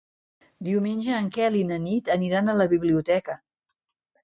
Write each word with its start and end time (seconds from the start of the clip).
Diumenge 0.69 1.13
en 1.17 1.27
Quel 1.35 1.59
i 1.59 1.61
na 1.73 1.79
Nit 1.85 2.11
aniran 2.17 2.51
a 2.55 2.59
la 2.63 2.69
biblioteca. 2.75 3.39